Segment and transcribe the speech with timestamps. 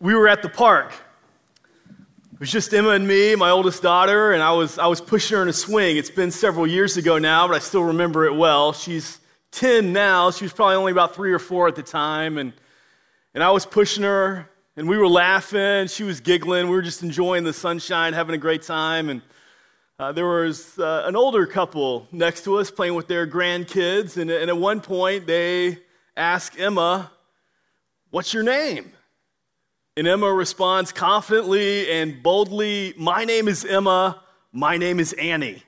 [0.00, 0.92] we were at the park.
[2.32, 5.36] It was just Emma and me, my oldest daughter, and I was, I was pushing
[5.36, 5.98] her in a swing.
[5.98, 8.72] It's been several years ago now, but I still remember it well.
[8.72, 9.20] She's
[9.52, 10.30] 10 now.
[10.30, 12.38] She was probably only about three or four at the time.
[12.38, 12.54] And,
[13.34, 15.86] and I was pushing her, and we were laughing.
[15.88, 16.70] She was giggling.
[16.70, 19.10] We were just enjoying the sunshine, having a great time.
[19.10, 19.20] And
[19.98, 24.16] uh, there was uh, an older couple next to us playing with their grandkids.
[24.16, 25.78] And, and at one point, they
[26.16, 27.10] asked Emma,
[28.10, 28.92] What's your name?
[29.96, 34.22] And Emma responds confidently and boldly, My name is Emma.
[34.52, 35.62] My name is Annie.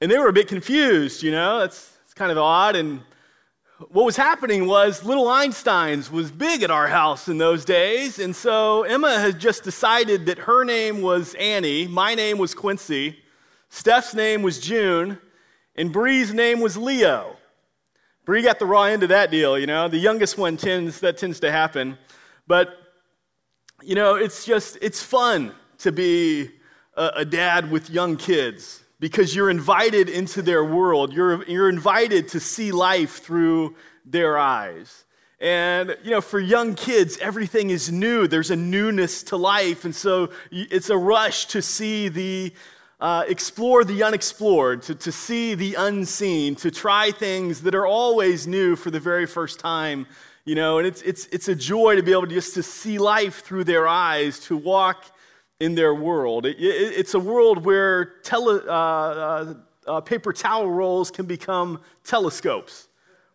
[0.00, 2.76] And they were a bit confused, you know, It's, that's kind of odd.
[2.76, 3.00] And
[3.88, 8.18] what was happening was Little Einsteins was big at our house in those days.
[8.18, 13.18] And so Emma had just decided that her name was Annie, my name was Quincy,
[13.68, 15.18] Steph's name was June,
[15.76, 17.36] and Bree's name was Leo.
[18.24, 19.88] Bree got the raw end of that deal, you know.
[19.88, 21.98] The youngest one tends that tends to happen.
[22.46, 22.83] But
[23.84, 26.50] you know, it's just it's fun to be
[26.96, 31.12] a, a dad with young kids because you're invited into their world.
[31.12, 35.04] You're, you're invited to see life through their eyes.
[35.40, 38.26] And, you know, for young kids, everything is new.
[38.26, 39.84] There's a newness to life.
[39.84, 42.54] And so it's a rush to see the,
[42.98, 48.46] uh, explore the unexplored, to, to see the unseen, to try things that are always
[48.46, 50.06] new for the very first time.
[50.44, 52.98] You know, and it's, it's, it's a joy to be able to just to see
[52.98, 55.06] life through their eyes, to walk
[55.58, 56.44] in their world.
[56.44, 59.54] It, it, it's a world where tele, uh, uh,
[59.86, 62.88] uh, paper towel rolls can become telescopes,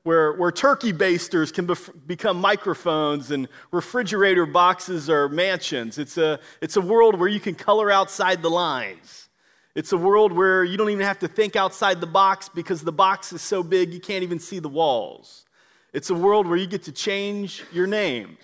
[0.04, 5.98] where, where turkey basters can bef- become microphones and refrigerator boxes are mansions.
[5.98, 9.30] It's a, it's a world where you can color outside the lines.
[9.74, 12.92] It's a world where you don't even have to think outside the box because the
[12.92, 15.46] box is so big you can't even see the walls.
[15.92, 18.38] It's a world where you get to change your name.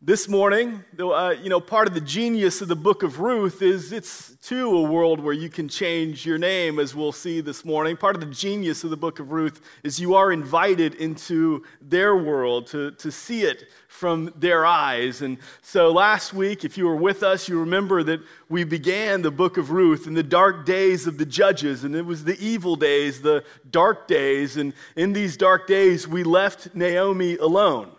[0.00, 3.90] This morning, uh, you know, part of the genius of the book of Ruth is
[3.90, 7.96] it's too a world where you can change your name, as we'll see this morning.
[7.96, 12.16] Part of the genius of the book of Ruth is you are invited into their
[12.16, 15.20] world to, to see it from their eyes.
[15.20, 19.32] And so last week, if you were with us, you remember that we began the
[19.32, 22.76] book of Ruth in the dark days of the judges, and it was the evil
[22.76, 24.58] days, the dark days.
[24.58, 27.90] And in these dark days, we left Naomi alone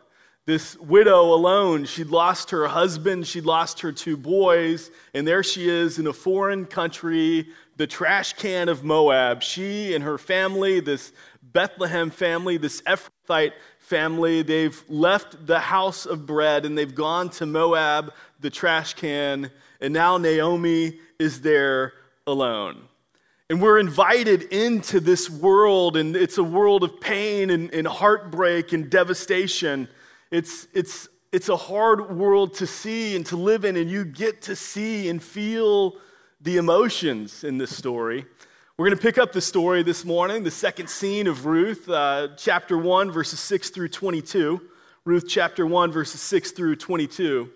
[0.50, 1.86] this widow alone.
[1.86, 6.14] She'd lost her husband, she'd lost her two boys, and there she is in a
[6.14, 9.44] foreign country, the trash can of Moab.
[9.44, 16.26] She and her family, this Bethlehem family, this Ephrathite family, they've left the house of
[16.26, 21.94] bread and they've gone to Moab, the trash can, and now Naomi is there
[22.26, 22.88] alone.
[23.52, 28.74] And we're invited into this world, and it's a world of pain and, and heartbreak
[28.74, 29.88] and devastation.
[30.32, 34.44] It's, it's, it's a hard world to see and to live in, and you get
[34.44, 35.96] to see and feel
[36.40, 38.26] the emotions in this story.
[38.78, 42.30] We're going to pick up the story this morning, the second scene of Ruth, uh,
[42.38, 44.62] chapter 1, verses 6 through 22.
[45.04, 47.50] Ruth chapter 1, verses 6 through 22.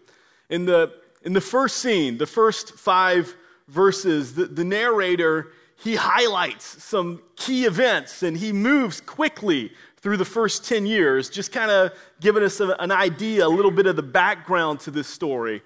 [0.49, 3.35] In the, in the first scene, the first five
[3.67, 9.71] verses, the, the narrator, he highlights some key events and he moves quickly
[10.03, 13.85] through the first 10 years, just kind of giving us an idea, a little bit
[13.85, 15.63] of the background to this story.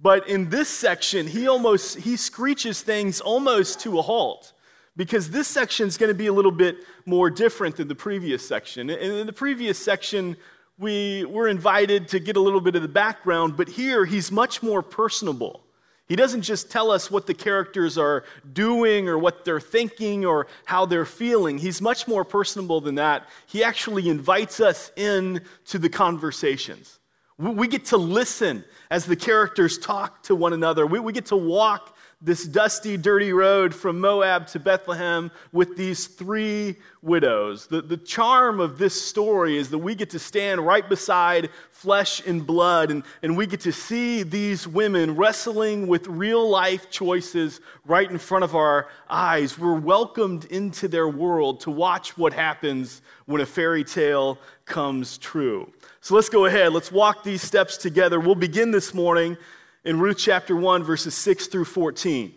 [0.00, 4.52] But in this section, he almost he screeches things almost to a halt
[4.96, 6.76] because this section is going to be a little bit
[7.06, 8.88] more different than the previous section.
[8.88, 10.36] And in the previous section,
[10.78, 14.62] we were invited to get a little bit of the background, but here he's much
[14.62, 15.64] more personable.
[16.12, 20.46] He doesn't just tell us what the characters are doing or what they're thinking or
[20.66, 21.56] how they're feeling.
[21.56, 23.30] He's much more personable than that.
[23.46, 26.98] He actually invites us in to the conversations.
[27.38, 30.86] We get to listen as the characters talk to one another.
[30.86, 36.76] We, get to walk this dusty, dirty road from Moab to Bethlehem with these three
[37.02, 37.66] widows.
[37.66, 42.24] The, the charm of this story is that we get to stand right beside flesh
[42.24, 47.60] and blood, and, and we get to see these women wrestling with real life choices
[47.84, 49.58] right in front of our eyes.
[49.58, 55.72] We're welcomed into their world to watch what happens when a fairy tale comes true.
[56.00, 58.20] So let's go ahead, let's walk these steps together.
[58.20, 59.36] We'll begin this morning
[59.84, 62.34] in Ruth chapter 1, verses 6 through 14.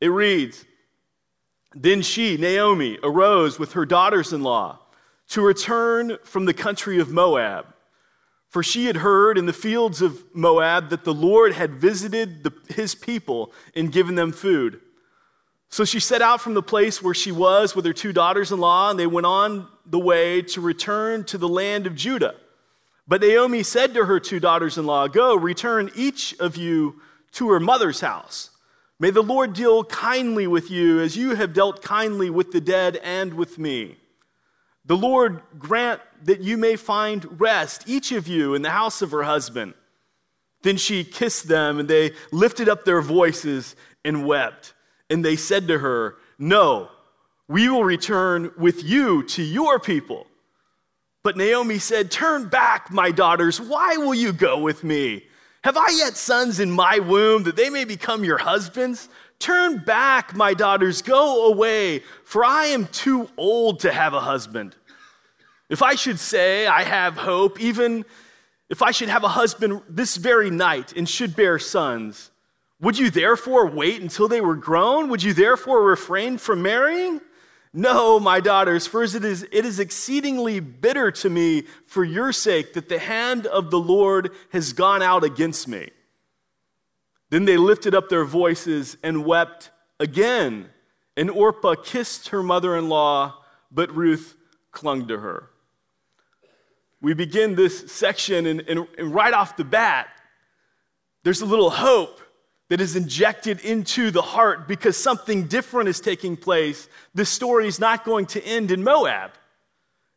[0.00, 0.64] It reads
[1.74, 4.80] Then she, Naomi, arose with her daughters in law
[5.28, 7.66] to return from the country of Moab.
[8.48, 12.52] For she had heard in the fields of Moab that the Lord had visited the,
[12.74, 14.80] his people and given them food.
[15.70, 18.58] So she set out from the place where she was with her two daughters in
[18.58, 22.34] law, and they went on the way to return to the land of Judah.
[23.12, 27.50] But Naomi said to her two daughters in law, Go, return each of you to
[27.50, 28.48] her mother's house.
[28.98, 32.96] May the Lord deal kindly with you as you have dealt kindly with the dead
[33.04, 33.98] and with me.
[34.86, 39.10] The Lord grant that you may find rest, each of you, in the house of
[39.10, 39.74] her husband.
[40.62, 43.76] Then she kissed them, and they lifted up their voices
[44.06, 44.72] and wept.
[45.10, 46.88] And they said to her, No,
[47.46, 50.28] we will return with you to your people.
[51.22, 53.60] But Naomi said, Turn back, my daughters.
[53.60, 55.26] Why will you go with me?
[55.62, 59.08] Have I yet sons in my womb that they may become your husbands?
[59.38, 64.76] Turn back, my daughters, go away, for I am too old to have a husband.
[65.68, 68.04] If I should say I have hope, even
[68.68, 72.30] if I should have a husband this very night and should bear sons,
[72.80, 75.08] would you therefore wait until they were grown?
[75.08, 77.20] Would you therefore refrain from marrying?
[77.74, 82.74] No, my daughters, for it is, it is exceedingly bitter to me for your sake
[82.74, 85.88] that the hand of the Lord has gone out against me.
[87.30, 90.68] Then they lifted up their voices and wept again.
[91.16, 94.36] And Orpah kissed her mother in law, but Ruth
[94.70, 95.48] clung to her.
[97.00, 100.08] We begin this section, and, and, and right off the bat,
[101.24, 102.20] there's a little hope
[102.72, 106.88] that is injected into the heart because something different is taking place.
[107.12, 109.32] This story is not going to end in Moab.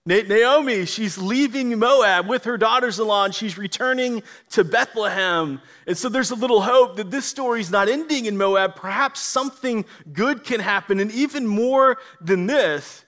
[0.05, 5.59] Naomi, she's leaving Moab with her daughters in law and she's returning to Bethlehem.
[5.85, 8.77] And so there's a little hope that this story is not ending in Moab.
[8.77, 11.01] Perhaps something good can happen.
[11.01, 13.03] And even more than this,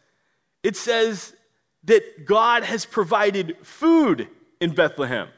[0.62, 1.34] it says
[1.86, 4.28] that God has provided food
[4.60, 5.30] in Bethlehem.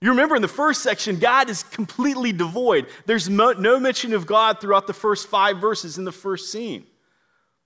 [0.00, 2.86] You remember in the first section, God is completely devoid.
[3.06, 6.86] There's no mention of God throughout the first five verses in the first scene.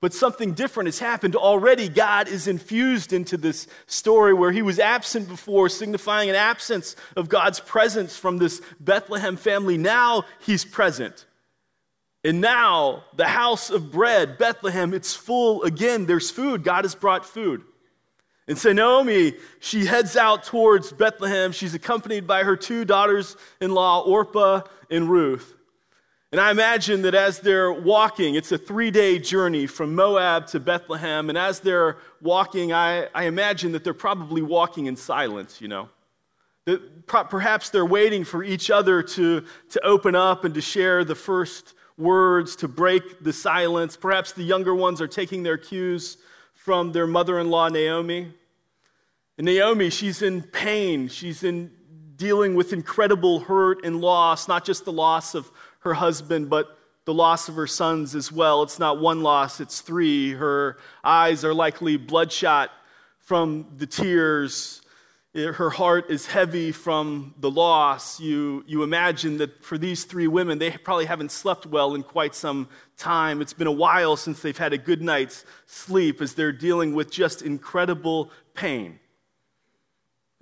[0.01, 1.37] But something different has happened.
[1.37, 6.97] Already, God is infused into this story where he was absent before, signifying an absence
[7.17, 9.77] of God's presence from this Bethlehem family.
[9.77, 11.27] Now he's present.
[12.25, 16.07] And now, the house of bread, Bethlehem, it's full again.
[16.07, 16.65] There's food.
[16.65, 17.63] God has brought food.
[18.49, 21.53] And so Naomi, she heads out towards Bethlehem.
[21.53, 25.55] She's accompanied by her two daughters in law, Orpah and Ruth.
[26.33, 30.61] And I imagine that as they're walking, it's a three day journey from Moab to
[30.61, 31.29] Bethlehem.
[31.29, 35.91] And as they're walking, I, I imagine that they're probably walking in silence, you know.
[36.65, 41.15] That perhaps they're waiting for each other to, to open up and to share the
[41.15, 43.97] first words, to break the silence.
[43.97, 46.17] Perhaps the younger ones are taking their cues
[46.65, 48.33] from their mother in law, Naomi.
[49.37, 51.09] And Naomi, she's in pain.
[51.09, 51.73] She's in
[52.15, 55.51] dealing with incredible hurt and loss, not just the loss of
[55.81, 58.63] her husband, but the loss of her sons as well.
[58.63, 60.35] It's not one loss, it's three.
[60.35, 62.71] Her eyes are likely bloodshot
[63.19, 64.82] from the tears
[65.35, 68.21] her heart is heavy from the loss.
[68.21, 72.35] You, you imagine that for these three women, they probably haven't slept well in quite
[72.35, 72.69] some
[72.99, 73.41] time.
[73.41, 77.11] It's been a while since they've had a good night's sleep as they're dealing with
[77.11, 78.99] just incredible pain.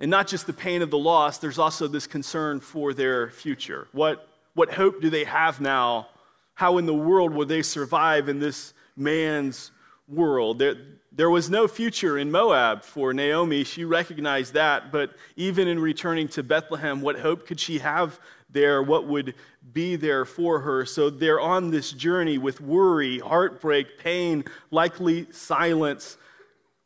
[0.01, 3.87] And not just the pain of the loss, there's also this concern for their future.
[3.93, 6.09] What, what hope do they have now?
[6.55, 9.71] How in the world will they survive in this man's
[10.09, 10.59] world?
[10.59, 10.75] They're,
[11.11, 13.65] there was no future in Moab for Naomi.
[13.65, 14.91] She recognized that.
[14.91, 18.19] But even in returning to Bethlehem, what hope could she have
[18.49, 18.81] there?
[18.81, 19.35] What would
[19.73, 20.85] be there for her?
[20.85, 26.17] So they're on this journey with worry, heartbreak, pain, likely silence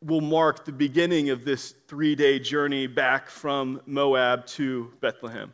[0.02, 5.54] will mark the beginning of this three day journey back from Moab to Bethlehem.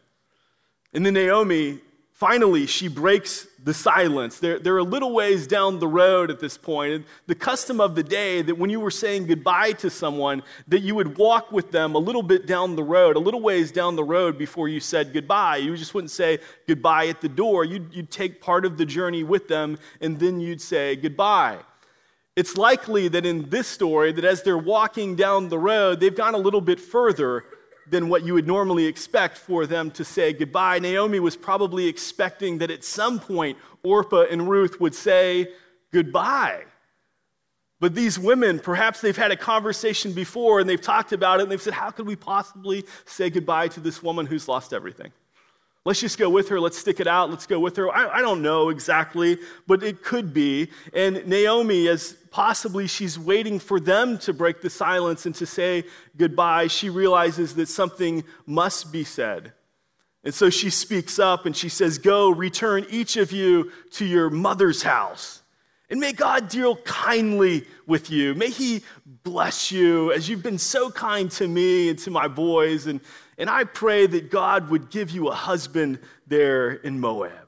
[0.93, 1.81] And then Naomi
[2.21, 4.37] Finally, she breaks the silence.
[4.37, 6.93] They're, they're a little ways down the road at this point.
[6.93, 10.81] And the custom of the day that when you were saying goodbye to someone, that
[10.81, 13.95] you would walk with them a little bit down the road, a little ways down
[13.95, 15.57] the road before you said goodbye.
[15.57, 16.37] You just wouldn't say
[16.67, 17.65] goodbye at the door.
[17.65, 21.57] You'd, you'd take part of the journey with them, and then you'd say goodbye.
[22.35, 26.35] It's likely that in this story, that as they're walking down the road, they've gone
[26.35, 27.45] a little bit further
[27.91, 30.79] than what you would normally expect for them to say goodbye.
[30.79, 35.50] Naomi was probably expecting that at some point Orpah and Ruth would say
[35.91, 36.63] goodbye.
[37.81, 41.51] But these women, perhaps they've had a conversation before and they've talked about it and
[41.51, 45.12] they've said, How could we possibly say goodbye to this woman who's lost everything?
[45.83, 46.59] Let's just go with her.
[46.59, 47.31] Let's stick it out.
[47.31, 47.89] Let's go with her.
[47.89, 50.69] I, I, don't know exactly, but it could be.
[50.93, 55.85] And Naomi, as possibly she's waiting for them to break the silence and to say
[56.15, 59.53] goodbye, she realizes that something must be said.
[60.23, 64.29] And so she speaks up and she says, Go, return each of you to your
[64.29, 65.41] mother's house.
[65.89, 68.35] And may God deal kindly with you.
[68.35, 68.83] May He
[69.23, 72.85] bless you as you've been so kind to me and to my boys.
[72.85, 73.01] And,
[73.38, 77.47] and I pray that God would give you a husband there in Moab.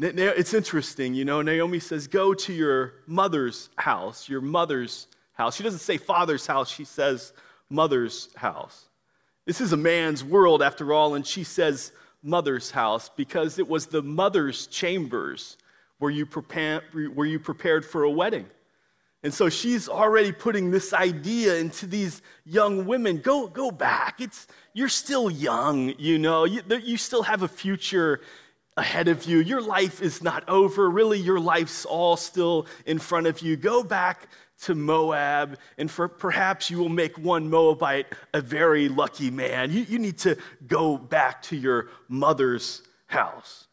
[0.00, 5.56] It's interesting, you know, Naomi says, Go to your mother's house, your mother's house.
[5.56, 7.32] She doesn't say father's house, she says
[7.68, 8.88] mother's house.
[9.44, 11.90] This is a man's world, after all, and she says
[12.22, 15.56] mother's house because it was the mother's chambers
[15.98, 18.46] where you, prepared for a wedding.
[19.22, 23.18] And so she's already putting this idea into these young women.
[23.18, 24.20] Go, go back.
[24.20, 26.44] It's, you're still young, you know.
[26.44, 28.20] You, you still have a future
[28.76, 29.38] ahead of you.
[29.38, 30.88] Your life is not over.
[30.88, 33.56] Really, your life's all still in front of you.
[33.56, 34.28] Go back
[34.62, 39.70] to Moab, and for, perhaps you will make one Moabite a very lucky man.
[39.70, 43.67] You, you need to go back to your mother's house.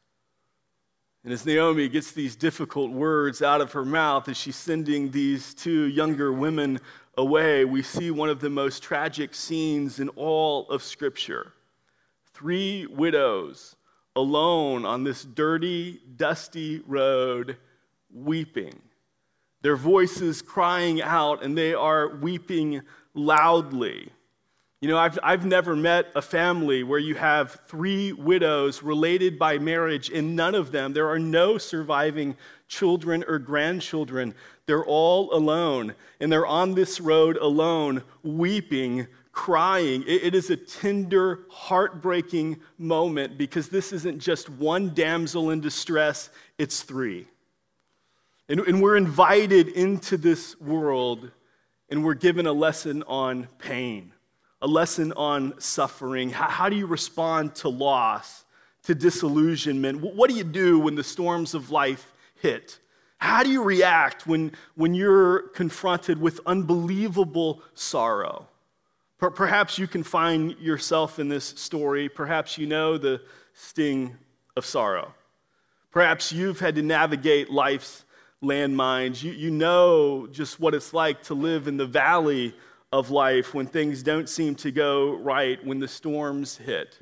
[1.26, 5.56] And as Naomi gets these difficult words out of her mouth as she's sending these
[5.56, 6.80] two younger women
[7.18, 11.54] away, we see one of the most tragic scenes in all of Scripture.
[12.32, 13.76] Three widows
[14.16, 17.58] alone on this dirty, dusty road,
[18.14, 18.80] weeping.
[19.64, 22.84] Their voices crying out, and they are weeping
[23.16, 24.12] loudly.
[24.86, 29.58] You know, I've, I've never met a family where you have three widows related by
[29.58, 32.38] marriage, and none of them, there are no surviving
[32.68, 34.36] children or grandchildren.
[34.68, 40.04] They're all alone, and they're on this road alone, weeping crying.
[40.06, 46.84] it is a tender, heartbreaking moment because this isn't just one damsel in distress, it's
[46.84, 47.26] three.
[48.50, 51.32] And, and we're invited into this world
[51.90, 54.12] and we're given a lesson on pain,
[54.62, 56.30] a lesson on suffering.
[56.30, 58.46] How, how do you respond to loss,
[58.84, 60.02] to disillusionment?
[60.02, 62.80] What do you do when the storms of life hit?
[63.18, 68.48] How do you react when, when you're confronted with unbelievable sorrow?
[69.18, 72.10] Perhaps you can find yourself in this story.
[72.10, 73.22] Perhaps you know the
[73.54, 74.18] sting
[74.56, 75.14] of sorrow.
[75.92, 78.04] Perhaps you've had to navigate life's
[78.44, 79.24] landmines.
[79.24, 82.54] You, you know just what it's like to live in the valley
[82.96, 86.98] of life when things don't seem to go right, when the storms hit.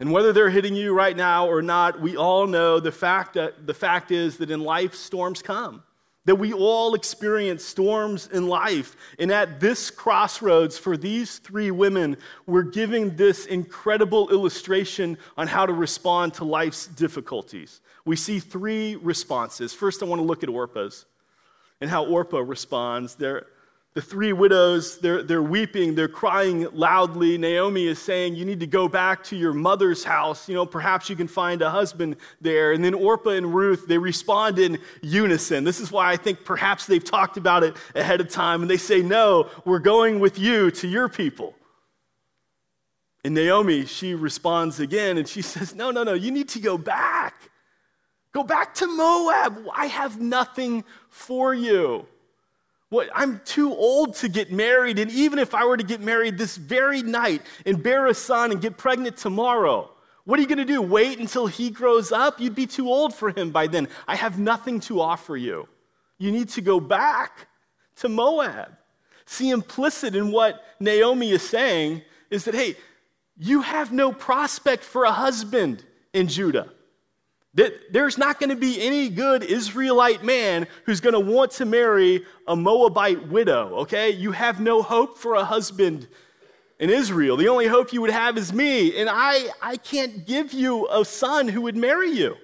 [0.00, 3.66] And whether they're hitting you right now or not, we all know the fact, that,
[3.66, 5.82] the fact is that in life, storms come
[6.26, 8.96] that we all experience storms in life.
[9.18, 15.66] And at this crossroads, for these three women, we're giving this incredible illustration on how
[15.66, 17.80] to respond to life's difficulties.
[18.06, 19.74] We see three responses.
[19.74, 21.04] First, I want to look at Orpah's
[21.80, 23.16] and how Orpah responds.
[23.16, 23.46] There,
[23.94, 27.38] the three widows, they're, they're weeping, they're crying loudly.
[27.38, 30.48] Naomi is saying, You need to go back to your mother's house.
[30.48, 32.72] You know, perhaps you can find a husband there.
[32.72, 35.62] And then Orpah and Ruth, they respond in unison.
[35.62, 38.62] This is why I think perhaps they've talked about it ahead of time.
[38.62, 41.54] And they say, No, we're going with you to your people.
[43.24, 46.76] And Naomi, she responds again and she says, No, no, no, you need to go
[46.76, 47.48] back.
[48.32, 49.68] Go back to Moab.
[49.72, 52.08] I have nothing for you.
[52.94, 56.38] What, I'm too old to get married, and even if I were to get married
[56.38, 59.90] this very night and bear a son and get pregnant tomorrow,
[60.22, 60.80] what are you going to do?
[60.80, 62.38] Wait until he grows up?
[62.38, 63.88] You'd be too old for him by then.
[64.06, 65.66] I have nothing to offer you.
[66.18, 67.48] You need to go back
[67.96, 68.76] to Moab.
[69.26, 72.76] See, implicit in what Naomi is saying is that, hey,
[73.36, 76.70] you have no prospect for a husband in Judah.
[77.54, 82.24] There's not going to be any good Israelite man who's going to want to marry
[82.48, 84.10] a Moabite widow, okay?
[84.10, 86.08] You have no hope for a husband
[86.80, 87.36] in Israel.
[87.36, 91.04] The only hope you would have is me, and I, I can't give you a
[91.04, 92.34] son who would marry you.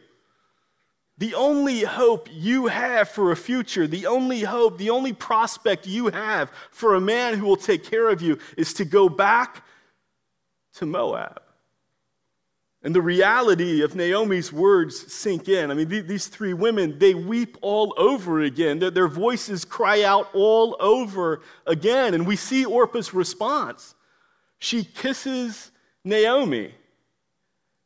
[1.19, 6.07] The only hope you have for a future, the only hope, the only prospect you
[6.07, 9.65] have for a man who will take care of you is to go back
[10.75, 11.43] to Moab.
[12.83, 15.71] And the reality of Naomi's words sink in.
[15.71, 18.79] I mean, these three women, they weep all over again.
[18.79, 22.15] Their, voices cry out all over again.
[22.15, 23.95] And we see Orpah's response.
[24.59, 25.71] She kisses
[26.05, 26.75] Naomi.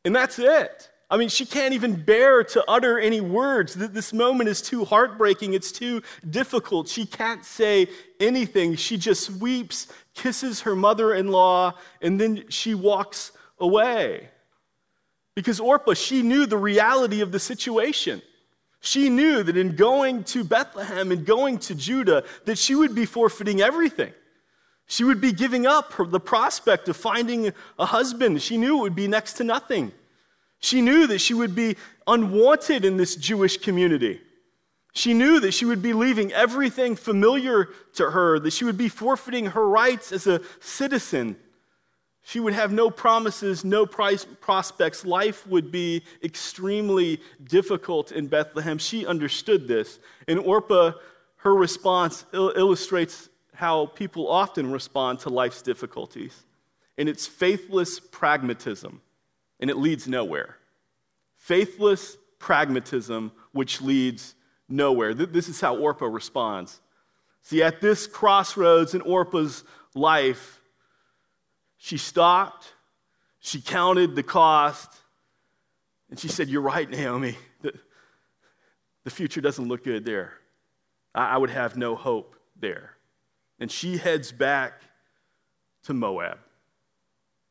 [0.05, 0.91] And that's it.
[1.11, 3.75] I mean, she can't even bear to utter any words.
[3.75, 5.55] This moment is too heartbreaking.
[5.55, 6.89] It's too difficult.
[6.89, 7.89] She can't say
[8.21, 8.77] anything.
[8.77, 14.31] She just weeps, kisses her mother in law, and then she walks away.
[15.35, 18.23] Because Orpah, she knew the reality of the situation.
[18.81, 23.07] She knew that in going to Bethlehem and going to Judah, that she would be
[23.07, 24.12] forfeiting everything.
[24.87, 28.43] She would be giving up the prospect of finding a husband.
[28.43, 29.93] She knew it would be next to nothing.
[30.61, 31.76] She knew that she would be
[32.07, 34.21] unwanted in this Jewish community.
[34.93, 38.88] She knew that she would be leaving everything familiar to her, that she would be
[38.88, 41.37] forfeiting her rights as a citizen.
[42.26, 45.04] She would have no promises, no price, prospects.
[45.04, 48.78] Life would be extremely difficult in Bethlehem.
[48.78, 49.99] She understood this.
[50.26, 50.93] In Orpah,
[51.37, 56.45] her response il- illustrates how people often respond to life's difficulties.
[56.97, 59.02] And it's faithless pragmatism,
[59.61, 60.57] and it leads nowhere.
[61.37, 64.35] Faithless pragmatism, which leads
[64.66, 65.12] nowhere.
[65.12, 66.81] This is how Orpah responds.
[67.43, 69.62] See, at this crossroads in Orpah's
[69.95, 70.61] life,
[71.85, 72.73] she stopped,
[73.41, 74.91] she counted the cost,
[76.09, 77.37] and she said, You're right, Naomi.
[77.61, 77.75] The,
[79.05, 80.33] the future doesn't look good there.
[81.14, 82.93] I, I would have no hope there.
[83.61, 84.81] And she heads back
[85.83, 86.38] to Moab.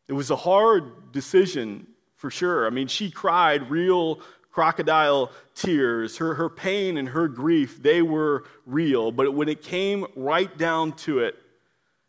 [0.08, 1.86] It was a hard decision
[2.16, 2.66] for sure.
[2.66, 6.18] I mean, she cried real crocodile tears.
[6.18, 9.12] Her, her pain and her grief, they were real.
[9.12, 11.36] But when it came right down to it,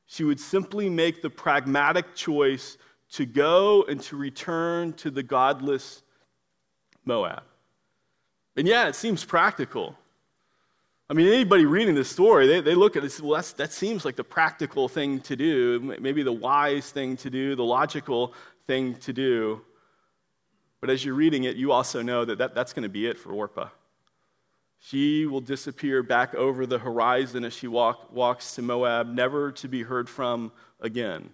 [0.07, 2.77] she would simply make the pragmatic choice
[3.13, 6.03] to go and to return to the godless
[7.05, 7.43] Moab.
[8.57, 9.97] And yeah, it seems practical.
[11.09, 14.17] I mean, anybody reading this story, they, they look at it well, that seems like
[14.17, 18.33] the practical thing to do, maybe the wise thing to do, the logical
[18.67, 19.61] thing to do.
[20.81, 23.19] But as you're reading it, you also know that, that that's going to be it
[23.19, 23.69] for Orpah.
[24.87, 29.67] She will disappear back over the horizon as she walk, walks to Moab, never to
[29.67, 31.31] be heard from again.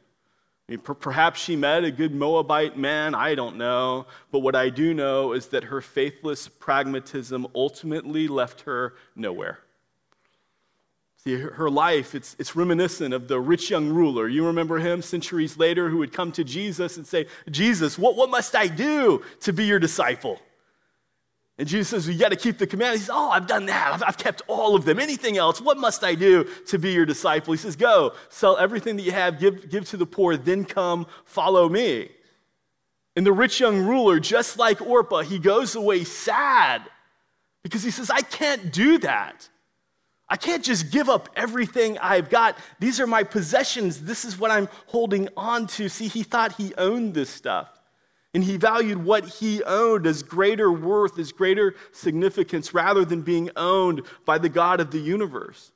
[0.69, 4.07] I mean, per- perhaps she met a good Moabite man, I don't know.
[4.31, 9.59] But what I do know is that her faithless pragmatism ultimately left her nowhere.
[11.17, 14.29] See, her life, it's, it's reminiscent of the rich young ruler.
[14.29, 18.31] You remember him centuries later who would come to Jesus and say, Jesus, what, what
[18.31, 20.41] must I do to be your disciple?
[21.61, 23.03] And Jesus says, You got to keep the commandments.
[23.03, 23.93] He says, Oh, I've done that.
[23.93, 24.99] I've, I've kept all of them.
[24.99, 25.61] Anything else?
[25.61, 27.53] What must I do to be your disciple?
[27.53, 31.07] He says, Go, sell everything that you have, give, give to the poor, then come
[31.27, 32.13] follow me.
[33.15, 36.81] And the rich young ruler, just like Orpah, he goes away sad
[37.63, 39.51] because he says, I can't do that.
[40.31, 42.57] I can't just give up everything I've got.
[42.79, 44.05] These are my possessions.
[44.05, 45.91] This is what I'm holding on to.
[45.91, 47.80] See, he thought he owned this stuff.
[48.33, 53.51] And he valued what he owned as greater worth, as greater significance, rather than being
[53.57, 55.73] owned by the God of the universe.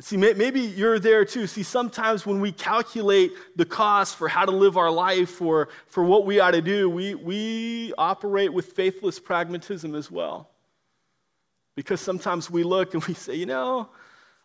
[0.00, 1.46] See, maybe you're there too.
[1.46, 6.02] See, sometimes when we calculate the cost for how to live our life, for, for
[6.02, 10.50] what we ought to do, we, we operate with faithless pragmatism as well.
[11.76, 13.88] Because sometimes we look and we say, you know,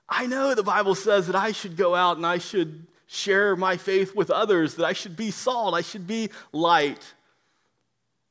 [0.08, 3.76] I know the Bible says that I should go out and I should share my
[3.76, 7.16] faith with others, that I should be salt, I should be light.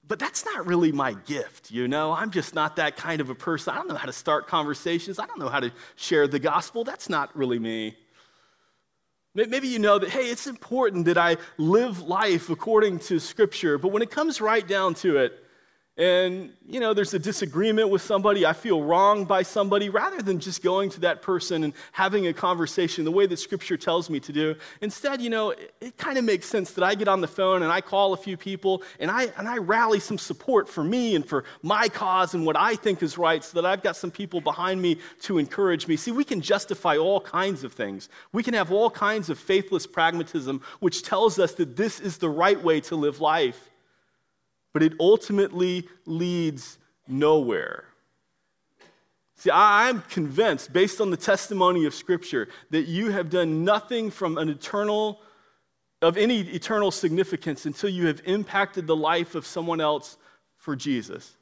[0.06, 2.12] But that's not really my gift, you know?
[2.12, 3.74] I'm just not that kind of a person.
[3.74, 5.18] I don't know how to start conversations.
[5.18, 6.84] I don't know how to share the gospel.
[6.84, 7.96] That's not really me.
[9.34, 13.88] Maybe you know that, hey, it's important that I live life according to Scripture, but
[13.88, 15.44] when it comes right down to it,
[15.98, 18.46] and you know there's a disagreement with somebody.
[18.46, 19.88] I feel wronged by somebody.
[19.88, 23.76] Rather than just going to that person and having a conversation the way that scripture
[23.76, 26.94] tells me to do instead you know it, it kind of makes sense that i
[26.94, 30.00] get on the phone and i call a few people and i and i rally
[30.00, 33.60] some support for me and for my cause and what i think is right so
[33.60, 35.96] that i've got some people behind me to encourage me.
[35.96, 38.08] See we can justify all kinds of things.
[38.32, 42.28] We can have all kinds of faithless pragmatism which tells us that this is the
[42.28, 43.68] right way to live life
[44.78, 47.82] but it ultimately leads nowhere.
[49.34, 54.38] See, I'm convinced, based on the testimony of Scripture, that you have done nothing from
[54.38, 55.20] an eternal,
[56.00, 60.16] of any eternal significance until you have impacted the life of someone else
[60.58, 61.34] for Jesus.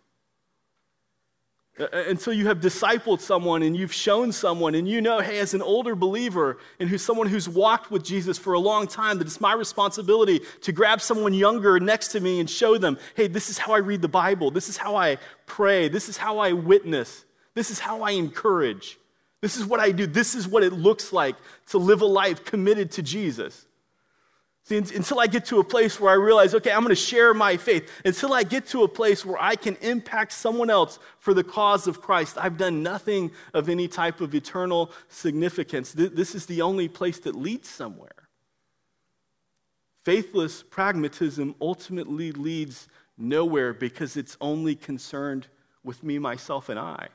[1.79, 5.39] Uh, uh, until you have discipled someone and you've shown someone, and you know, hey,
[5.39, 9.19] as an older believer and who's someone who's walked with Jesus for a long time,
[9.19, 13.27] that it's my responsibility to grab someone younger next to me and show them, hey,
[13.27, 16.39] this is how I read the Bible, this is how I pray, this is how
[16.39, 18.99] I witness, this is how I encourage,
[19.43, 21.37] this is what I do, this is what it looks like
[21.69, 23.65] to live a life committed to Jesus.
[24.66, 27.33] See, until I get to a place where I realize, okay, I'm going to share
[27.33, 31.35] my faith, until I get to a place where I can impact someone else for
[31.35, 35.92] the cause of Christ, I've done nothing of any type of eternal significance.
[35.92, 38.11] This is the only place that leads somewhere.
[40.05, 45.46] Faithless pragmatism ultimately leads nowhere because it's only concerned
[45.85, 47.11] with me, myself, and I.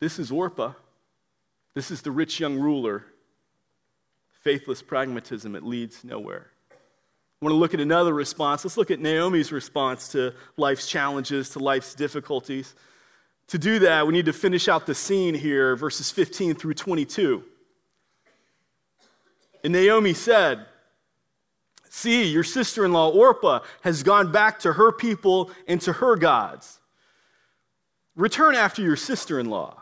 [0.00, 0.72] This is Orpah.
[1.74, 3.04] This is the rich young ruler
[4.42, 6.50] faithless pragmatism, it leads nowhere.
[6.70, 8.64] I want to look at another response.
[8.64, 12.74] Let's look at Naomi's response to life's challenges, to life's difficulties.
[13.48, 17.42] To do that, we need to finish out the scene here, verses 15 through 22.
[19.64, 20.66] And Naomi said,
[21.90, 26.16] See, your sister in law Orpah has gone back to her people and to her
[26.16, 26.80] gods.
[28.16, 29.81] Return after your sister in law.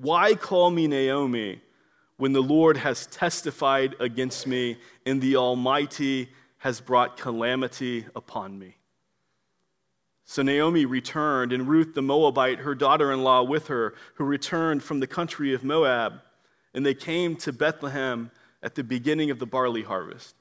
[0.00, 1.60] Why call me Naomi
[2.18, 8.76] when the Lord has testified against me, and the Almighty has brought calamity upon me?
[10.24, 14.84] So Naomi returned, and Ruth the Moabite, her daughter in law, with her, who returned
[14.84, 16.20] from the country of Moab.
[16.74, 18.30] And they came to Bethlehem
[18.62, 20.36] at the beginning of the barley harvest.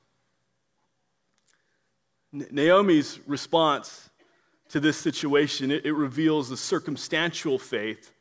[2.32, 4.10] Naomi's response
[4.70, 8.12] to this situation, it, it reveals a circumstantial faith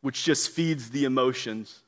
[0.00, 1.82] which just feeds the emotions.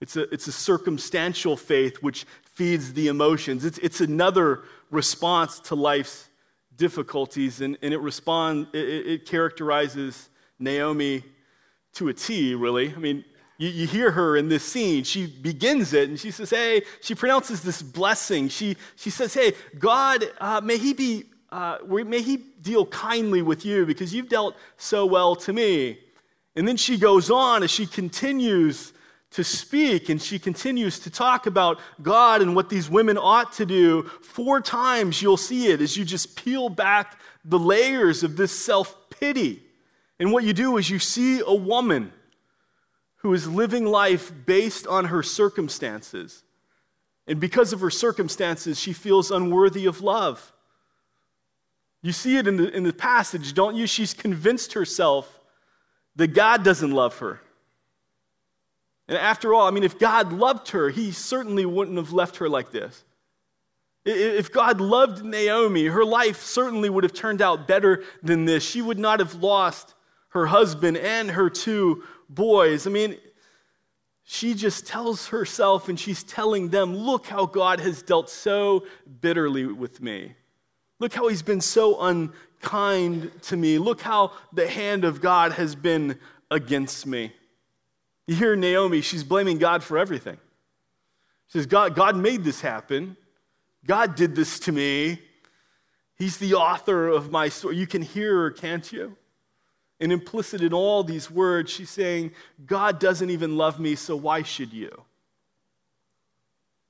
[0.00, 3.64] It's a, it's a circumstantial faith which feeds the emotions.
[3.64, 6.28] It's, it's another response to life's
[6.76, 11.22] difficulties, and, and it, respond, it, it characterizes Naomi
[11.94, 12.94] to a T, really.
[12.94, 13.24] I mean,
[13.58, 15.04] you, you hear her in this scene.
[15.04, 18.48] She begins it and she says, Hey, she pronounces this blessing.
[18.48, 23.66] She, she says, Hey, God, uh, may He be, uh, may He deal kindly with
[23.66, 25.98] you because you've dealt so well to me.
[26.56, 28.92] And then she goes on as she continues
[29.32, 33.66] to speak and she continues to talk about God and what these women ought to
[33.66, 34.02] do.
[34.22, 38.96] Four times you'll see it as you just peel back the layers of this self
[39.10, 39.62] pity.
[40.18, 42.12] And what you do is you see a woman
[43.16, 46.42] who is living life based on her circumstances.
[47.26, 50.52] And because of her circumstances, she feels unworthy of love.
[52.02, 53.86] You see it in the, in the passage, don't you?
[53.86, 55.39] She's convinced herself
[56.20, 57.40] that God doesn't love her.
[59.08, 62.48] And after all, I mean, if God loved her, he certainly wouldn't have left her
[62.48, 63.04] like this.
[64.04, 68.62] If God loved Naomi, her life certainly would have turned out better than this.
[68.62, 69.94] She would not have lost
[70.28, 72.86] her husband and her two boys.
[72.86, 73.16] I mean,
[74.22, 78.84] she just tells herself and she's telling them, Look how God has dealt so
[79.22, 80.34] bitterly with me.
[81.00, 83.78] Look how he's been so unkind to me.
[83.78, 86.18] Look how the hand of God has been
[86.50, 87.32] against me.
[88.26, 90.36] You hear Naomi, she's blaming God for everything.
[91.48, 93.16] She says, God, God made this happen.
[93.84, 95.20] God did this to me.
[96.16, 97.76] He's the author of my story.
[97.76, 99.16] You can hear her, can't you?
[99.98, 102.32] And implicit in all these words, she's saying,
[102.66, 105.04] God doesn't even love me, so why should you?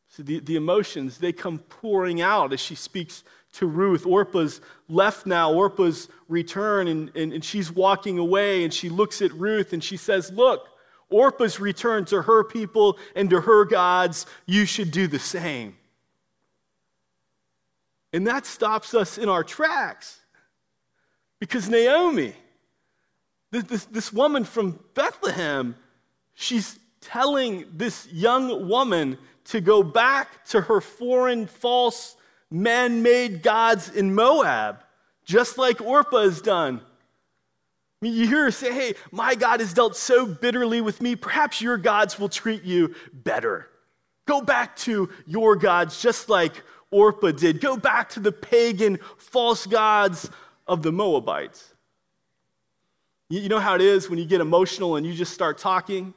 [0.09, 4.07] So the, the emotions, they come pouring out as she speaks to Ruth.
[4.07, 9.33] Orpah's left now, Orpah's return, and, and, and she's walking away, and she looks at
[9.33, 10.69] Ruth and she says, Look,
[11.11, 14.27] Orpah's returned to her people and to her gods.
[14.47, 15.77] You should do the same.
[18.13, 20.21] And that stops us in our tracks
[21.39, 22.35] because Naomi,
[23.51, 25.77] this, this, this woman from Bethlehem,
[26.35, 32.17] she's telling this young woman to go back to her foreign, false,
[32.51, 34.83] man made gods in Moab,
[35.25, 36.81] just like Orpah has done.
[38.03, 41.17] I mean, you hear her say, Hey, my God has dealt so bitterly with me,
[41.17, 43.69] perhaps your gods will treat you better.
[44.27, 47.61] Go back to your gods, just like Orpah did.
[47.61, 50.31] Go back to the pagan, false gods
[50.67, 51.75] of the Moabites.
[53.29, 56.15] You know how it is when you get emotional and you just start talking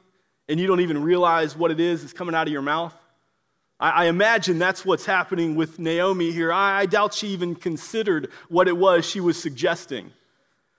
[0.48, 2.94] and you don't even realize what it is that's coming out of your mouth?
[3.80, 6.52] I, imagine that's what's happening with Naomi here.
[6.52, 10.12] I, doubt she even considered what it was she was suggesting.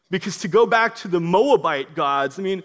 [0.10, 2.64] Because to go back to the Moabite gods, I mean,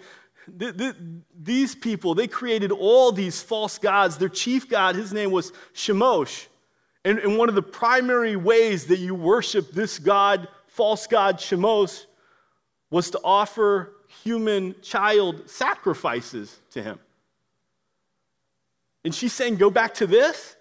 [0.57, 0.95] th- th-
[1.37, 4.17] these people, they created all these false gods.
[4.17, 6.47] Their chief god, his name was Chemosh.
[7.03, 12.05] And, and one of the primary ways that you worship this god, false god Chemosh,
[12.89, 16.99] was to offer human child sacrifices to him.
[19.03, 20.55] And she's saying, Go back to this?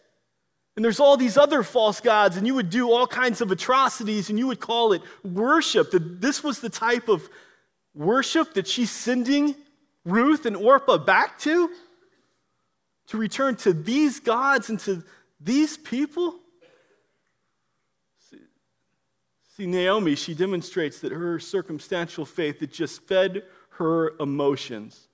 [0.77, 4.31] And there's all these other false gods, and you would do all kinds of atrocities,
[4.31, 5.91] and you would call it worship.
[5.91, 7.29] That this was the type of
[7.95, 9.57] worship that she's sending
[10.05, 11.71] Ruth and Orpah back to?
[13.09, 15.03] To return to these gods and to
[15.41, 16.37] these people?
[19.57, 25.10] See, Naomi, she demonstrates that her circumstantial faith that just fed her emotions.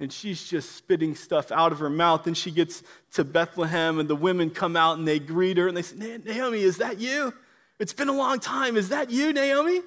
[0.00, 2.26] And she's just spitting stuff out of her mouth.
[2.26, 2.82] And she gets
[3.12, 6.62] to Bethlehem, and the women come out and they greet her and they say, Naomi,
[6.62, 7.34] is that you?
[7.78, 8.76] It's been a long time.
[8.76, 9.82] Is that you, Naomi?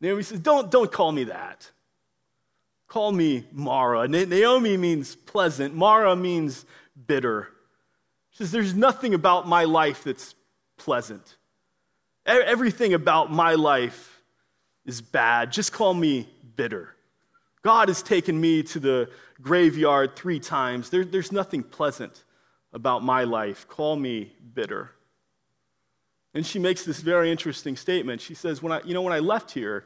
[0.00, 1.70] Naomi says, Don't, don't call me that.
[2.88, 4.08] Call me Mara.
[4.08, 6.64] Naomi means pleasant, Mara means
[7.06, 7.48] bitter.
[8.30, 10.34] She says, There's nothing about my life that's
[10.76, 11.36] pleasant.
[12.26, 14.22] Everything about my life
[14.84, 15.52] is bad.
[15.52, 16.94] Just call me bitter.
[17.62, 19.10] God has taken me to the
[19.42, 20.90] graveyard three times.
[20.90, 22.24] There, there's nothing pleasant
[22.72, 23.68] about my life.
[23.68, 24.92] Call me bitter.
[26.32, 28.20] And she makes this very interesting statement.
[28.20, 29.84] She says, when I, You know, when I left here,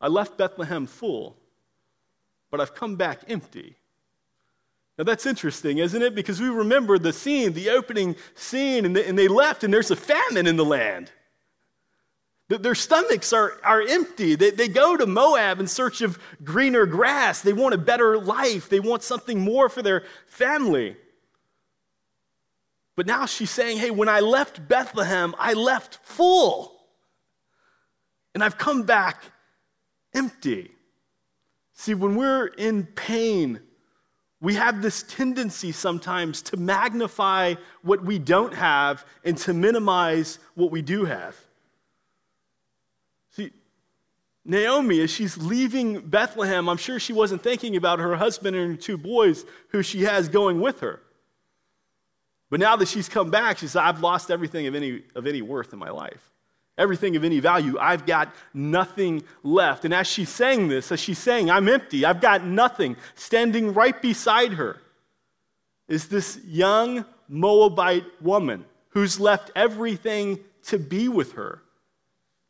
[0.00, 1.36] I left Bethlehem full,
[2.50, 3.76] but I've come back empty.
[4.98, 6.14] Now that's interesting, isn't it?
[6.14, 9.90] Because we remember the scene, the opening scene, and they, and they left, and there's
[9.90, 11.10] a famine in the land.
[12.58, 14.34] Their stomachs are, are empty.
[14.34, 17.42] They, they go to Moab in search of greener grass.
[17.42, 18.68] They want a better life.
[18.68, 20.96] They want something more for their family.
[22.96, 26.76] But now she's saying, hey, when I left Bethlehem, I left full.
[28.34, 29.22] And I've come back
[30.12, 30.72] empty.
[31.72, 33.60] See, when we're in pain,
[34.40, 40.72] we have this tendency sometimes to magnify what we don't have and to minimize what
[40.72, 41.36] we do have.
[44.44, 48.80] Naomi, as she's leaving Bethlehem, I'm sure she wasn't thinking about her husband and her
[48.80, 51.00] two boys who she has going with her.
[52.48, 55.42] But now that she's come back, she says, I've lost everything of any, of any
[55.42, 56.32] worth in my life,
[56.76, 57.76] everything of any value.
[57.78, 59.84] I've got nothing left.
[59.84, 64.00] And as she's saying this, as she's saying, I'm empty, I've got nothing, standing right
[64.00, 64.80] beside her
[65.86, 71.62] is this young Moabite woman who's left everything to be with her.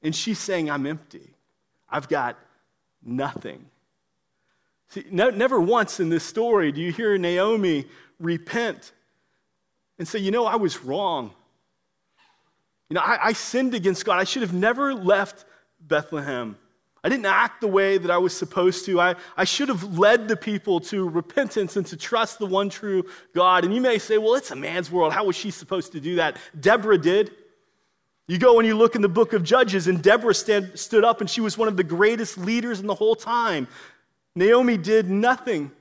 [0.02, 1.34] And she's saying, I'm empty.
[1.90, 2.38] I've got
[3.02, 3.66] nothing.
[4.88, 7.86] See, no, never once in this story do you hear Naomi
[8.18, 8.92] repent
[9.98, 11.32] and say, You know, I was wrong.
[12.88, 14.18] You know, I, I sinned against God.
[14.18, 15.44] I should have never left
[15.80, 16.56] Bethlehem.
[17.02, 19.00] I didn't act the way that I was supposed to.
[19.00, 23.04] I, I should have led the people to repentance and to trust the one true
[23.34, 23.64] God.
[23.64, 25.12] And you may say, well, it's a man's world.
[25.12, 26.36] How was she supposed to do that?
[26.60, 27.30] Deborah did.
[28.30, 31.20] You go and you look in the book of Judges, and Deborah stand, stood up,
[31.20, 33.66] and she was one of the greatest leaders in the whole time.
[34.36, 35.72] Naomi did nothing.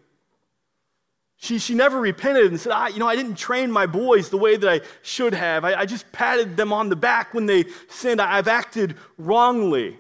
[1.38, 4.38] She, she never repented and said, I, You know, I didn't train my boys the
[4.38, 5.64] way that I should have.
[5.64, 8.20] I, I just patted them on the back when they sinned.
[8.20, 10.00] I, I've acted wrongly.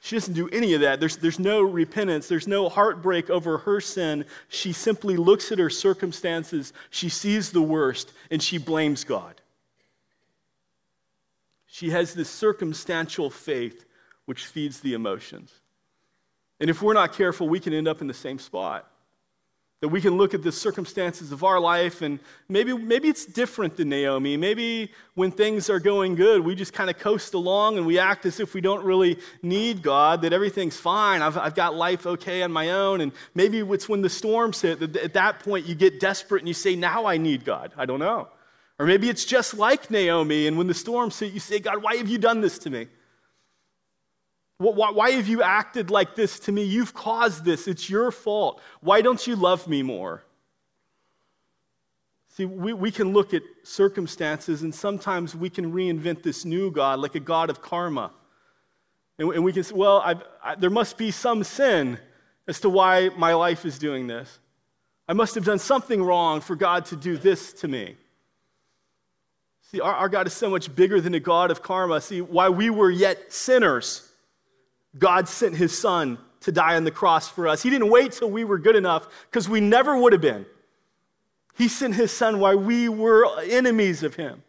[0.00, 1.00] She doesn't do any of that.
[1.00, 2.28] There's, there's no repentance.
[2.28, 4.24] There's no heartbreak over her sin.
[4.48, 9.42] She simply looks at her circumstances, she sees the worst, and she blames God.
[11.74, 13.84] She has this circumstantial faith
[14.26, 15.52] which feeds the emotions.
[16.60, 18.88] And if we're not careful, we can end up in the same spot.
[19.80, 23.76] That we can look at the circumstances of our life and maybe, maybe it's different
[23.76, 24.36] than Naomi.
[24.36, 28.24] Maybe when things are going good, we just kind of coast along and we act
[28.24, 31.22] as if we don't really need God, that everything's fine.
[31.22, 33.00] I've, I've got life okay on my own.
[33.00, 36.46] And maybe it's when the storms hit that at that point you get desperate and
[36.46, 37.72] you say, Now I need God.
[37.76, 38.28] I don't know.
[38.84, 41.96] Or maybe it's just like Naomi, and when the storms hit, you say, God, why
[41.96, 42.88] have you done this to me?
[44.58, 46.64] Why have you acted like this to me?
[46.64, 47.66] You've caused this.
[47.66, 48.60] It's your fault.
[48.82, 50.22] Why don't you love me more?
[52.28, 56.98] See, we, we can look at circumstances, and sometimes we can reinvent this new God,
[56.98, 58.10] like a God of karma.
[59.18, 60.02] And, and we can say, well,
[60.44, 61.98] I, there must be some sin
[62.46, 64.40] as to why my life is doing this.
[65.08, 67.96] I must have done something wrong for God to do this to me.
[69.74, 72.00] See, our, our God is so much bigger than the God of karma.
[72.00, 74.08] See, while we were yet sinners,
[74.96, 77.60] God sent his son to die on the cross for us.
[77.60, 80.46] He didn't wait till we were good enough because we never would have been.
[81.56, 84.44] He sent his son while we were enemies of him.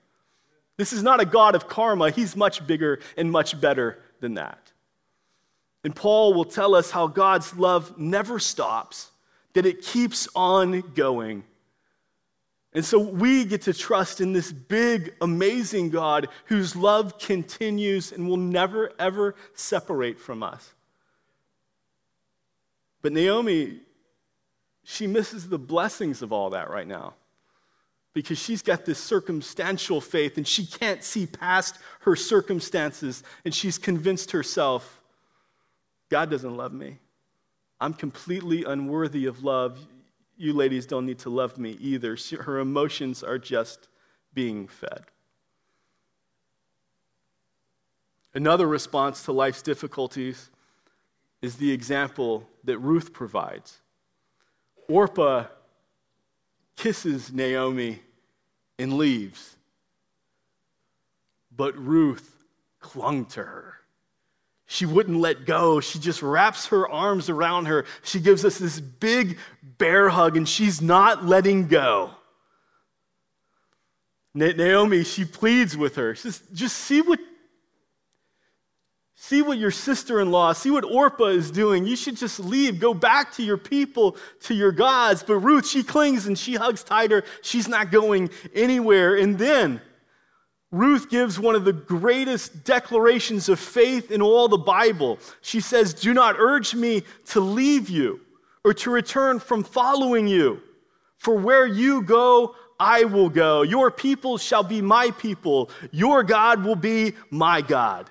[0.78, 2.12] This is not a God of karma.
[2.12, 4.74] He's much bigger and much better than that.
[5.84, 9.10] And Paul will tell us how God's love never stops,
[9.54, 11.46] that it keeps on going
[12.76, 18.28] And so we get to trust in this big, amazing God whose love continues and
[18.28, 20.74] will never, ever separate from us.
[23.02, 23.80] But Naomi,
[24.84, 27.14] she misses the blessings of all that right now
[28.14, 33.78] because she's got this circumstantial faith and she can't see past her circumstances and she's
[33.78, 35.02] convinced herself
[36.10, 37.00] God doesn't love me.
[37.82, 39.80] I'm completely unworthy of love
[40.38, 42.18] you ladies don't need to love me either.
[42.42, 43.88] Her emotions are just
[44.34, 45.06] being fed.
[48.34, 50.50] Another response to life's difficulties
[51.42, 53.80] is the example that Ruth provides.
[54.90, 55.46] Orpah
[56.76, 58.02] kisses Naomi
[58.78, 59.56] and leaves,
[61.56, 62.44] but Ruth
[62.80, 63.76] clung to her.
[64.68, 65.80] She wouldn't let go.
[65.80, 67.86] She just wraps her arms around her.
[68.04, 69.38] She gives us this big
[69.78, 72.12] bear hug, and she's not letting go.
[74.34, 76.14] Naomi, she pleads with her.
[76.16, 77.20] She says, just see what,
[79.16, 81.86] see what your sister in law, see what Orpah is doing.
[81.86, 85.24] You should just leave, go back to your people, to your gods.
[85.24, 87.24] But Ruth, she clings and she hugs tighter.
[87.44, 89.16] She's not going anywhere.
[89.16, 89.80] And then,
[90.76, 95.20] Ruth gives one of the greatest declarations of faith in all the Bible.
[95.40, 98.20] She says, Do not urge me to leave you
[98.66, 100.62] or to return from following you.
[101.18, 103.62] For where you go, I will go.
[103.62, 105.70] Your people shall be my people.
[105.92, 108.10] Your God will be my God.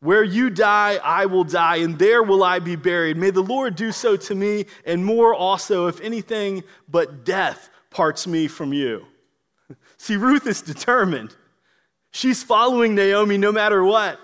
[0.00, 3.16] Where you die, I will die, and there will I be buried.
[3.16, 8.26] May the Lord do so to me, and more also, if anything but death parts
[8.26, 9.06] me from you.
[9.96, 11.34] See, Ruth is determined.
[12.16, 14.18] She's following Naomi no matter what.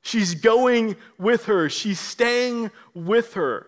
[0.00, 3.66] She's going with her, she's staying with her.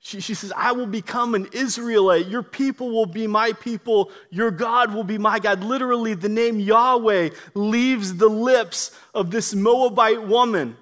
[0.00, 2.26] She, she says, I will become an Israelite.
[2.26, 4.10] Your people will be my people.
[4.30, 5.62] Your God will be my God.
[5.62, 10.76] Literally, the name Yahweh leaves the lips of this Moabite woman.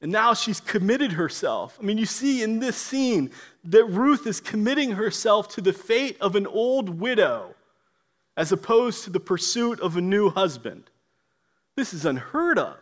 [0.00, 1.78] And now she's committed herself.
[1.80, 3.30] I mean, you see in this scene
[3.64, 7.54] that Ruth is committing herself to the fate of an old widow
[8.36, 10.90] as opposed to the pursuit of a new husband.
[11.76, 12.76] This is unheard of.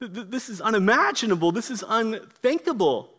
[0.00, 1.52] This is unimaginable.
[1.52, 3.10] This is unthinkable.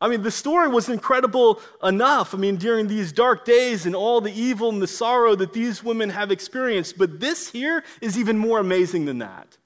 [0.00, 2.34] I mean, the story was incredible enough.
[2.34, 5.82] I mean, during these dark days and all the evil and the sorrow that these
[5.84, 6.98] women have experienced.
[6.98, 9.56] But this here is even more amazing than that.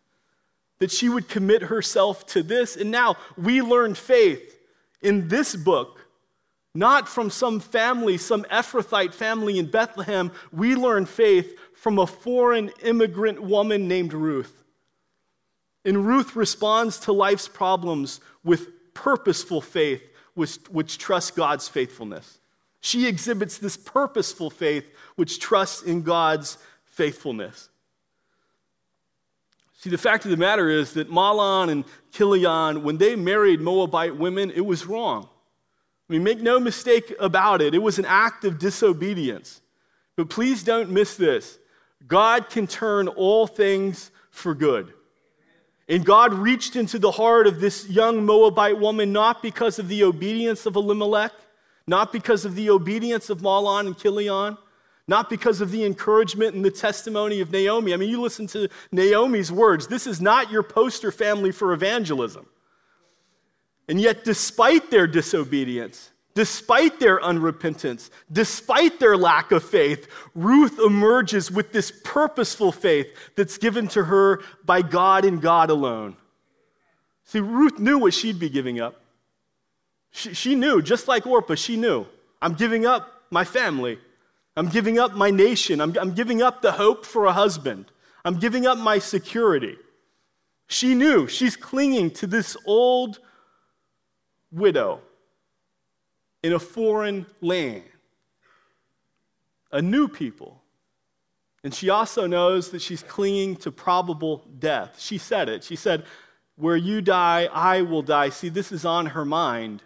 [0.78, 2.76] That she would commit herself to this.
[2.76, 4.58] And now we learn faith
[5.00, 5.95] in this book
[6.76, 10.30] not from some family, some Ephrathite family in Bethlehem.
[10.52, 14.64] We learn faith from a foreign immigrant woman named Ruth.
[15.84, 20.02] And Ruth responds to life's problems with purposeful faith,
[20.34, 22.38] which, which trusts God's faithfulness.
[22.80, 27.68] She exhibits this purposeful faith, which trusts in God's faithfulness.
[29.78, 34.16] See, the fact of the matter is that Mahlon and Chilion, when they married Moabite
[34.16, 35.28] women, it was wrong.
[36.08, 39.60] I mean, make no mistake about it, it was an act of disobedience.
[40.16, 41.58] But please don't miss this
[42.06, 44.92] God can turn all things for good.
[45.88, 50.02] And God reached into the heart of this young Moabite woman not because of the
[50.02, 51.32] obedience of Elimelech,
[51.86, 54.58] not because of the obedience of Mahlon and Chilion,
[55.06, 57.94] not because of the encouragement and the testimony of Naomi.
[57.94, 59.86] I mean, you listen to Naomi's words.
[59.86, 62.46] This is not your poster family for evangelism.
[63.88, 71.50] And yet, despite their disobedience, despite their unrepentance, despite their lack of faith, Ruth emerges
[71.50, 76.16] with this purposeful faith that's given to her by God and God alone.
[77.24, 79.00] See, Ruth knew what she'd be giving up.
[80.10, 82.06] She, she knew, just like Orpah, she knew.
[82.42, 83.98] I'm giving up my family.
[84.56, 85.80] I'm giving up my nation.
[85.80, 87.86] I'm, I'm giving up the hope for a husband.
[88.24, 89.76] I'm giving up my security.
[90.68, 93.20] She knew she's clinging to this old
[94.56, 95.00] widow
[96.42, 97.84] in a foreign land,
[99.70, 100.62] a new people.
[101.62, 105.00] And she also knows that she's clinging to probable death.
[105.00, 105.64] She said it.
[105.64, 106.04] She said,
[106.56, 108.30] Where you die, I will die.
[108.30, 109.82] See, this is on her mind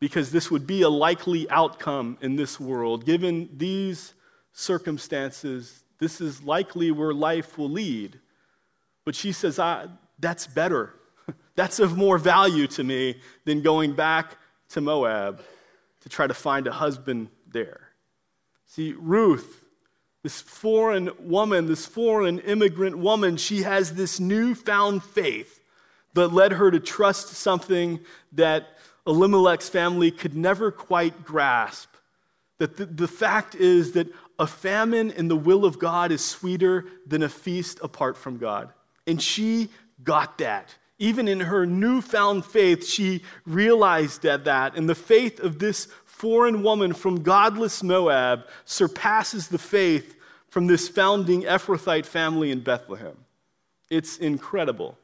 [0.00, 3.04] because this would be a likely outcome in this world.
[3.04, 4.14] Given these
[4.52, 8.18] circumstances, this is likely where life will lead.
[9.04, 9.60] But she says,
[10.18, 10.94] That's better
[11.54, 14.36] that's of more value to me than going back
[14.70, 15.42] to Moab
[16.00, 17.88] to try to find a husband there.
[18.66, 19.64] See, Ruth,
[20.22, 25.60] this foreign woman, this foreign immigrant woman, she has this newfound faith
[26.14, 28.00] that led her to trust something
[28.32, 28.66] that
[29.06, 31.88] Elimelech's family could never quite grasp
[32.58, 34.08] That the, the fact is that
[34.38, 38.72] a famine in the will of God is sweeter than a feast apart from God.
[39.06, 39.68] And she
[40.02, 40.74] got that.
[41.02, 44.76] Even in her newfound faith, she realized that, that.
[44.76, 50.14] And the faith of this foreign woman from godless Moab surpasses the faith
[50.46, 53.16] from this founding Ephrathite family in Bethlehem.
[53.90, 54.96] It's incredible.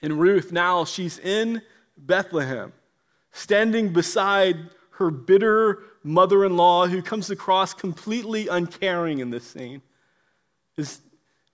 [0.00, 1.60] And Ruth, now she's in
[1.98, 2.72] Bethlehem,
[3.30, 4.56] standing beside
[4.92, 9.82] her bitter mother in law who comes across completely uncaring in this scene.
[10.78, 11.02] As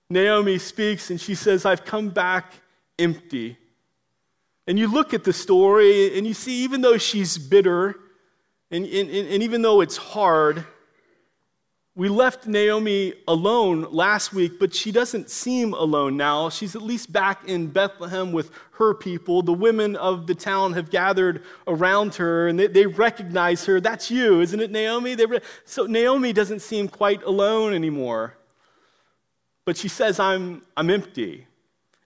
[0.09, 2.53] Naomi speaks and she says, I've come back
[2.99, 3.57] empty.
[4.67, 7.97] And you look at the story and you see, even though she's bitter
[8.71, 10.67] and, and, and even though it's hard,
[11.99, 16.49] we left Naomi alone last week, but she doesn't seem alone now.
[16.49, 19.43] She's at least back in Bethlehem with her people.
[19.43, 23.81] The women of the town have gathered around her and they, they recognize her.
[23.81, 25.17] That's you, isn't it, Naomi?
[25.17, 28.37] Re- so Naomi doesn't seem quite alone anymore.
[29.65, 31.48] But she says, I'm, I'm empty.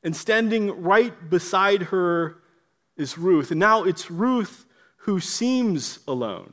[0.03, 2.38] And standing right beside her
[2.96, 3.50] is Ruth.
[3.50, 4.66] And now it's Ruth
[4.98, 6.53] who seems alone.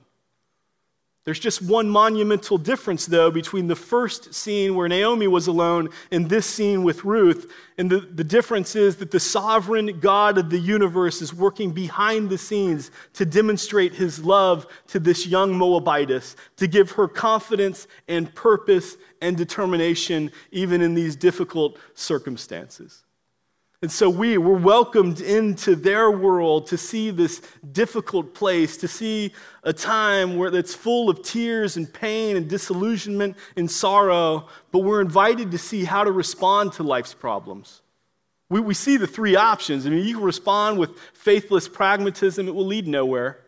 [1.26, 6.28] There's just one monumental difference, though, between the first scene where Naomi was alone and
[6.28, 7.52] this scene with Ruth.
[7.78, 12.32] And the, the difference is that the sovereign God of the universe is working behind
[12.32, 18.34] the scenes to demonstrate his love to this young Moabitess, to give her confidence and
[18.34, 23.04] purpose and determination, even in these difficult circumstances.
[23.82, 29.32] And so we were welcomed into their world to see this difficult place, to see
[29.64, 35.00] a time where it's full of tears and pain and disillusionment and sorrow, but we're
[35.00, 37.82] invited to see how to respond to life's problems.
[38.50, 39.86] We, we see the three options.
[39.86, 43.40] I mean, you can respond with faithless pragmatism, it will lead nowhere.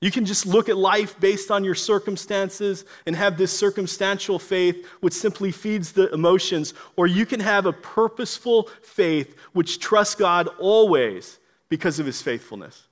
[0.00, 4.86] You can just look at life based on your circumstances and have this circumstantial faith
[5.00, 10.48] which simply feeds the emotions, or you can have a purposeful faith which trusts God
[10.58, 11.38] always
[11.68, 12.86] because of his faithfulness.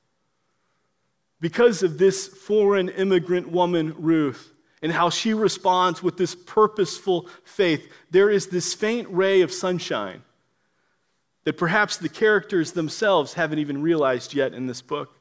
[1.41, 4.53] Because of this foreign immigrant woman, Ruth,
[4.83, 10.23] and how she responds with this purposeful faith, there is this faint ray of sunshine
[11.45, 15.17] that perhaps the characters themselves haven't even realized yet in this book.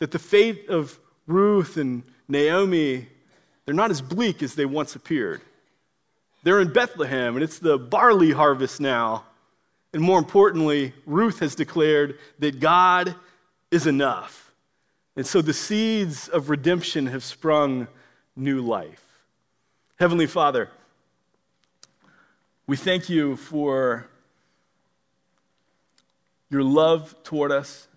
[0.00, 3.08] That the fate of Ruth and Naomi,
[3.64, 5.40] they're not as bleak as they once appeared.
[6.42, 9.24] They're in Bethlehem, and it's the barley harvest now.
[9.92, 13.14] And more importantly, Ruth has declared that God
[13.70, 14.52] is enough.
[15.16, 17.88] And so the seeds of redemption have sprung
[18.36, 19.02] new life.
[19.98, 20.68] Heavenly Father,
[22.66, 24.08] we thank you for
[26.50, 27.88] your love toward us,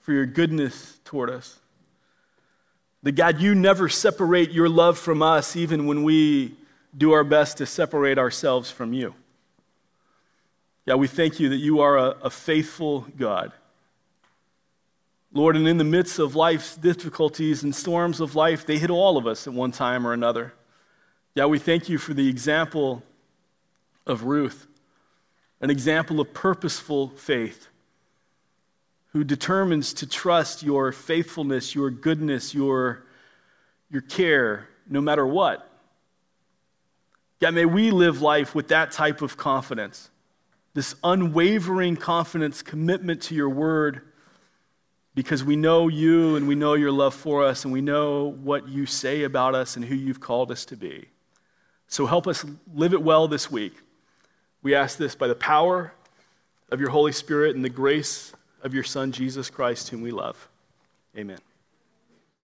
[0.00, 1.58] for your goodness toward us.
[3.06, 6.56] That God, you never separate your love from us, even when we
[6.98, 9.14] do our best to separate ourselves from you.
[10.86, 13.52] Yeah, we thank you that you are a, a faithful God.
[15.32, 19.16] Lord, and in the midst of life's difficulties and storms of life, they hit all
[19.16, 20.52] of us at one time or another.
[21.36, 23.04] Yeah, we thank you for the example
[24.04, 24.66] of Ruth,
[25.60, 27.68] an example of purposeful faith
[29.16, 33.02] who determines to trust your faithfulness, your goodness, your,
[33.88, 35.66] your care, no matter what.
[37.40, 40.10] God, may we live life with that type of confidence,
[40.74, 44.02] this unwavering confidence, commitment to your word,
[45.14, 48.68] because we know you and we know your love for us and we know what
[48.68, 51.06] you say about us and who you've called us to be.
[51.88, 52.44] So help us
[52.74, 53.76] live it well this week.
[54.62, 55.94] We ask this by the power
[56.70, 60.48] of your Holy Spirit and the grace of your Son, Jesus Christ, whom we love.
[61.16, 61.38] Amen.